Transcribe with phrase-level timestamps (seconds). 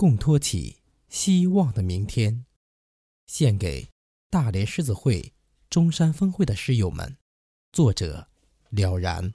[0.00, 0.76] 共托起
[1.08, 2.46] 希望的明天，
[3.26, 3.90] 献给
[4.30, 5.34] 大连狮子会
[5.68, 7.16] 中山分会的狮友们。
[7.72, 8.28] 作者：
[8.70, 9.34] 了然。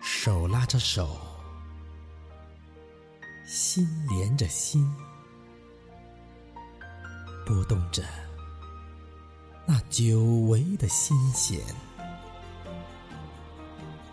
[0.00, 1.18] 手拉着手，
[3.44, 4.88] 心连着心，
[7.44, 8.02] 拨动着
[9.66, 11.60] 那久违的心弦，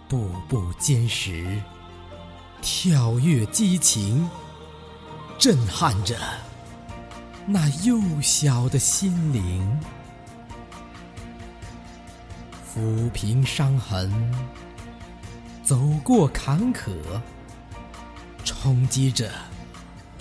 [0.08, 1.62] 步步坚实，
[2.62, 4.28] 跳跃激情，
[5.38, 6.18] 震撼着
[7.46, 9.80] 那幼小的心灵，
[12.68, 14.12] 抚平伤痕。
[15.64, 16.92] 走过坎坷，
[18.62, 19.32] 冲击着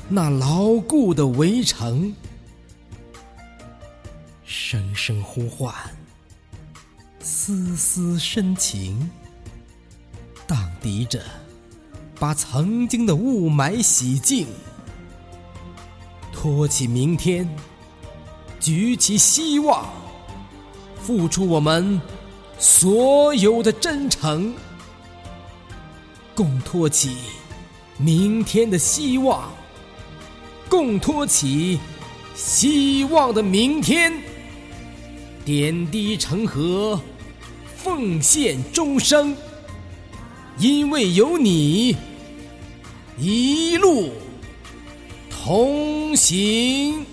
[0.09, 2.15] 那牢固的围城，
[4.45, 5.75] 声声呼唤，
[7.19, 9.11] 丝丝深情，
[10.47, 11.21] 荡涤着
[12.21, 14.47] 把曾经的雾霾洗净，
[16.33, 17.47] 托起明天，
[18.61, 19.85] 举起希望，
[21.03, 22.01] 付出我们
[22.57, 24.55] 所有的真诚。
[26.37, 27.17] 共托起
[27.99, 29.53] 明天的希望，
[30.69, 31.81] 共托起
[32.37, 34.13] 希望的明天，
[35.45, 37.01] 点滴成河，
[37.77, 39.37] 奉献终生，
[40.59, 41.97] 因为有你，
[43.19, 44.11] 一路
[45.29, 47.05] 同行。